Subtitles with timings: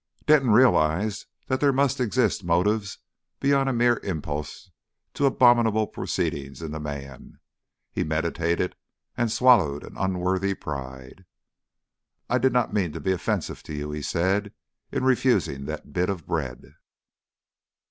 [0.25, 2.97] Denton realised that there must exist motives
[3.39, 4.71] beyond a mere impulse
[5.13, 7.37] to abominable proceedings in the man.
[7.91, 8.75] He meditated,
[9.15, 11.25] and swallowed an unworthy pride.
[12.27, 14.53] "I did not mean to be offensive to you," he said,
[14.91, 16.73] "in refusing that bit of bread."